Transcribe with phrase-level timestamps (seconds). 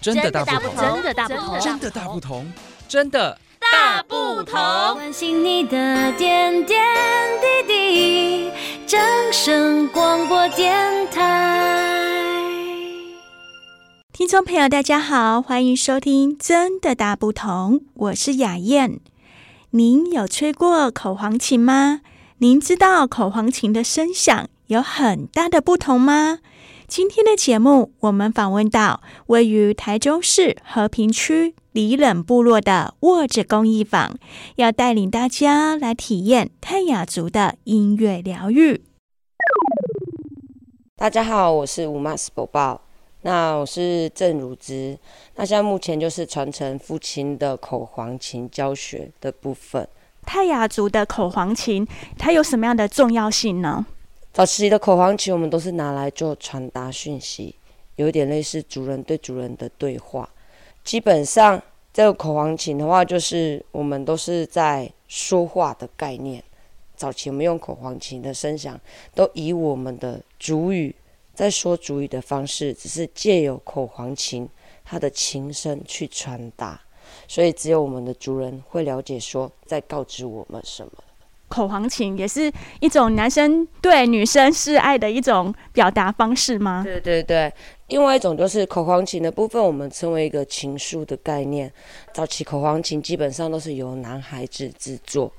[0.00, 2.52] 真的大不同，真的大不同，真的大不同，
[2.88, 4.54] 真的大不同。
[4.94, 6.86] 关心你的点点
[7.66, 8.50] 滴滴，
[8.86, 9.00] 掌
[9.32, 12.38] 声广播电台。
[14.12, 19.00] 听众朋友，大家好，欢迎收听《真的大不同》，我是雅燕。
[19.70, 22.02] 您有吹过口簧琴吗？
[22.38, 26.38] 您知道口簧琴的声响有很大的不同吗？
[26.88, 34.16] 今天的节目，我们访问到位于台中市和平区里冷部落的沃着工艺坊，
[34.56, 38.80] 要带领大家来体验泰雅族的音乐疗愈。
[40.96, 42.80] 大家好，我是吴马斯宝宝，
[43.20, 44.98] 那我是郑如之，
[45.36, 49.86] 那现在目前就是传承父亲的口簧琴教学的部分。
[50.22, 51.86] 泰雅族的口簧琴，
[52.16, 53.84] 它有什么样的重要性呢？
[54.38, 57.56] 早期的口簧琴，我们都是拿来做传达讯息，
[57.96, 60.30] 有点类似主人对主人的对话。
[60.84, 61.60] 基本上，
[61.92, 66.40] 这个口簧琴的话，就是我们都是在说话的概念。
[66.94, 68.80] 早期我们用口簧琴的声响，
[69.12, 70.94] 都以我们的主语
[71.34, 74.48] 在说主语的方式，只是借由口簧琴
[74.84, 76.80] 它的琴声去传达，
[77.26, 80.92] 所以只有我们的族人会了解说在告知我们什么。
[81.48, 86.82] 口簧琴也是一种男生对女生示爱的一种表达方式吗？
[86.84, 87.52] 对对对，
[87.88, 91.72] 另外一种就是口簧琴的部分，我们称为一个情书的概念。
[92.12, 95.32] 早期口簧琴基本上都是由男孩子制作，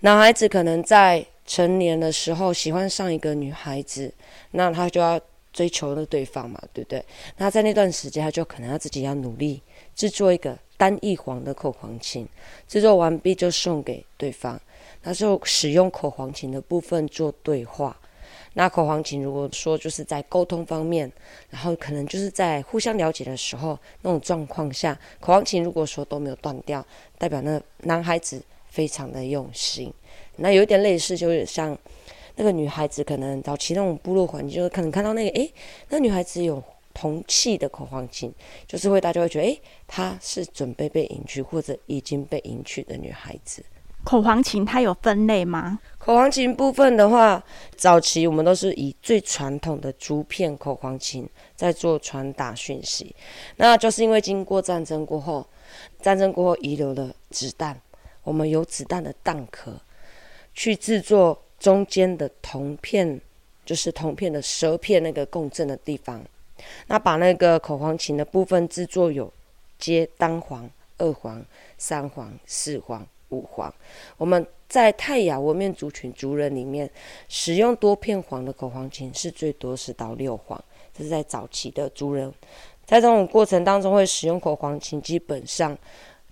[0.00, 4.12] 男孩子可能在成年的时候喜欢上一个女孩子，
[4.50, 5.20] 那他就要
[5.52, 7.04] 追求那对方嘛，对不对？
[7.36, 9.62] 那在那段时间，他就可能要自己要努力
[9.94, 12.26] 制作一个单一簧的口簧琴，
[12.66, 14.60] 制作完毕就送给对方。
[15.04, 17.96] 他就使用口簧琴的部分做对话。
[18.54, 21.10] 那口簧琴如果说就是在沟通方面，
[21.50, 26.84] 然后可能就是在互相了解的时候那种状况下，口簧琴如果说都没有断掉，
[27.18, 29.92] 代表那男孩子非常的用心。
[30.36, 31.76] 那有点类似，就是像
[32.36, 35.52] 那个女孩子可能早期那种部落环境，就是可能看到那个诶，
[35.88, 36.62] 那女孩子有
[36.94, 38.32] 铜器的口簧琴，
[38.68, 43.64] 就是会大家会觉得诶，她是准备被迎娶或者已经被迎娶的女孩子。
[44.04, 45.78] 口簧琴它有分类吗？
[45.98, 47.42] 口簧琴部分的话，
[47.74, 51.26] 早期我们都是以最传统的竹片口簧琴
[51.56, 53.16] 在做传达讯息。
[53.56, 55.46] 那就是因为经过战争过后，
[56.02, 57.80] 战争过后遗留的子弹，
[58.22, 59.80] 我们有子弹的弹壳
[60.52, 63.18] 去制作中间的铜片，
[63.64, 66.22] 就是铜片的舌片那个共振的地方。
[66.86, 69.32] 那把那个口簧琴的部分制作有
[69.78, 71.42] 接单簧、二簧、
[71.78, 73.06] 三簧、四簧。
[73.30, 73.72] 五黄，
[74.16, 76.88] 我们在泰雅文面族群族人里面
[77.28, 80.62] 使用多片黄的口簧琴是最多是到六黄，
[80.96, 82.32] 这是在早期的族人，
[82.84, 85.76] 在这种过程当中会使用口簧琴，基本上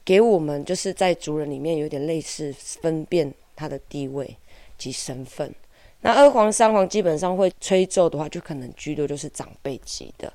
[0.04, 4.36] 给我们就是在族人里面有点类似分辨他的地位
[4.76, 5.52] 及身份。
[6.00, 10.32] 那二黄、三黄基本上会吹奏的话，就可能居多就是长辈级的，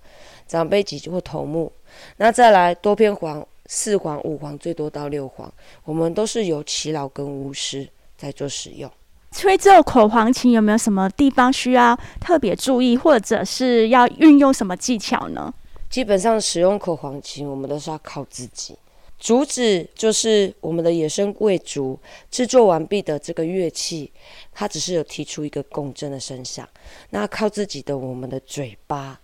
[0.47, 1.71] 长辈级或头目。
[2.17, 3.45] 那再来多片黄。
[3.67, 8.89] 四簧、五簧，最多到六簧，我们都是由耆老跟巫师在做使用。
[9.31, 15.53] 吹奏口簧琴有没有什么地方需要特别注意，或者是要运用什么技巧呢？
[15.89, 18.75] 基本上使用口簧琴，我们都是要靠自己。
[19.19, 24.11] 竹子就是我们的野生贵族制作完毕的这个乐器，
[24.53, 26.67] 它只是有提出一个共振的声响，
[27.09, 29.19] 那靠自己的我们的嘴巴。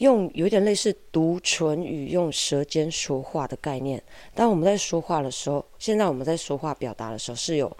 [0.00, 4.02] 用有点类似读唇语，用舌尖说话的概念。
[4.34, 7.70] 当我们在说话的时候，现在我们在说话表达的时候是有，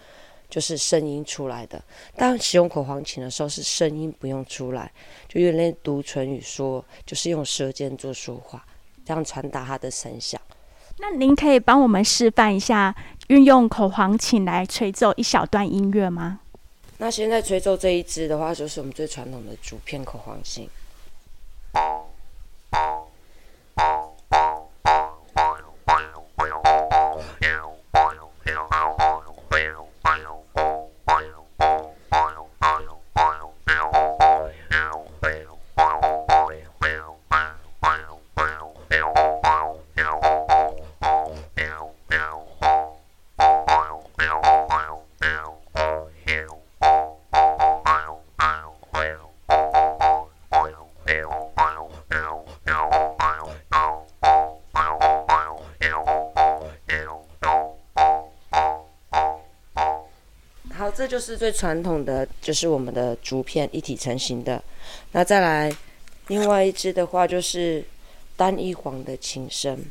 [0.51, 1.83] 就是声音出来的。
[2.15, 4.93] 当使用口簧琴的时候，是声音不用出来，
[5.29, 8.63] 就有点类似读唇语说，就是用舌尖做说话，
[9.03, 10.39] 这样传达它的声响。
[10.99, 12.95] 那您可以帮我们示范一下
[13.29, 16.41] 运用口簧琴来吹奏一小段音乐吗？
[16.99, 20.69] 那现在吹奏这一支的话，就是我们最传统的竹片口簧琴。
[61.01, 64.63] 这就是最传统的，就是我们的竹片一体成型的。
[65.13, 65.75] 那再来，
[66.27, 67.83] 另外一只的话就是
[68.37, 69.83] 单一黄的琴声。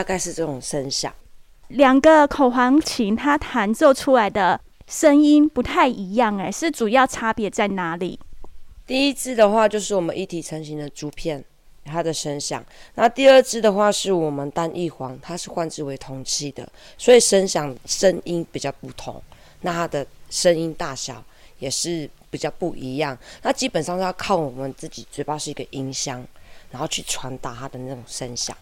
[0.00, 1.19] 大概是这种声响。
[1.70, 8.18] 两个口簧琴它弹奏出来的声音不太一样，哎，是主要差别在哪里？
[8.84, 11.44] 第一支的话就是我们一体成型的竹片，
[11.84, 12.64] 它的声响。
[12.96, 16.68] 那第二支的话是我们单一簧，它是换置为铜器的，
[16.98, 19.22] 所以声响声音比较不同。
[19.60, 21.22] 那它的声音大小
[21.60, 23.16] 也是比较不一样。
[23.42, 26.26] 那基本上是要靠我们自己嘴巴是一个音箱，
[26.72, 28.56] 然后去传达它的那种声响。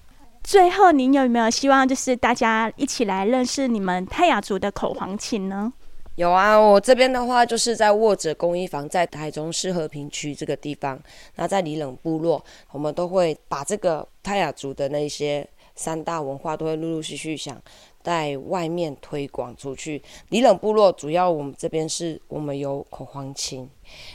[0.49, 5.71] 最后，您有没有希望就是大家一起来认识你们泰雅族的口簧琴呢？
[6.15, 10.99] 有啊，我这边的话就是在握者工艺坊，在台中市和平区这个地方。
[11.35, 17.61] 那在里冷部落，我们都会把这个泰雅族的那些三大文化，都会陆陆续续想
[18.03, 20.03] 在外面推广出去。
[20.31, 23.69] 里冷部落主要我们这边是我们有口簧琴，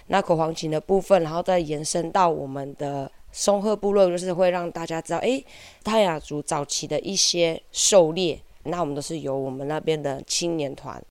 [0.07, 3.11] 那口簧琴的部分，然后再延伸到我们的。
[3.33, 5.43] 松鹤部落就是会让大家知道，哎，
[5.83, 11.03] 泰雅族早期的一些狩猎，那我们都是由我们那边的青年团。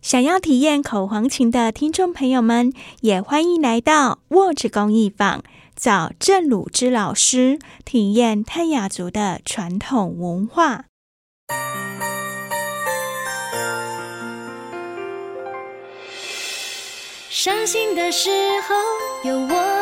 [0.00, 2.72] 想要体验口簧琴的听众朋友们，
[3.02, 5.44] 也欢迎来到握者工艺坊，
[5.76, 10.86] 找郑鲁之老师体验泰雅族的传统文化。
[17.28, 18.30] 伤心的时
[18.68, 19.81] 候有我